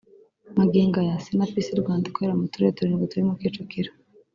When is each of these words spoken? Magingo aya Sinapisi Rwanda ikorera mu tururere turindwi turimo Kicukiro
Magingo 0.57 0.95
aya 1.03 1.23
Sinapisi 1.25 1.79
Rwanda 1.81 2.05
ikorera 2.07 2.39
mu 2.39 2.45
tururere 2.51 2.75
turindwi 2.77 3.11
turimo 3.11 3.31
Kicukiro 3.41 3.91